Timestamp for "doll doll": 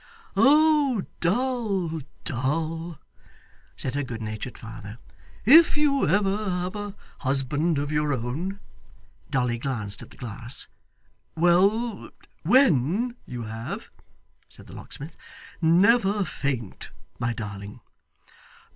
1.19-2.97